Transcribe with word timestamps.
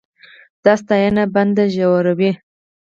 دا 0.63 0.73
ستاینه 0.81 1.23
بند 1.33 1.57
ژوروي. 1.75 2.31